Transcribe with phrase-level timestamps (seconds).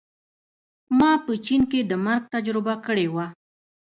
[0.99, 3.25] ما په چین کې د مرګ تجربه کړې وه